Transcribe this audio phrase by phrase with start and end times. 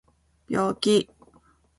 [0.49, 1.07] 病気